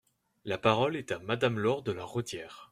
La 0.45 0.57
parole 0.57 0.95
est 0.95 1.11
à 1.11 1.19
Madame 1.19 1.59
Laure 1.59 1.83
de 1.83 1.91
La 1.91 2.03
Raudière. 2.03 2.69